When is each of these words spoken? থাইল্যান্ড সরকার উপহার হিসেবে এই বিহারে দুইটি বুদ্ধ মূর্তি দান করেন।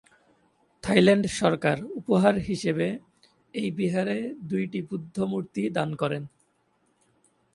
থাইল্যান্ড 0.83 1.25
সরকার 1.39 1.77
উপহার 1.99 2.35
হিসেবে 2.39 2.87
এই 3.53 3.69
বিহারে 3.71 4.17
দুইটি 4.41 4.79
বুদ্ধ 4.89 5.15
মূর্তি 5.23 5.61
দান 5.69 5.89
করেন। 5.95 6.23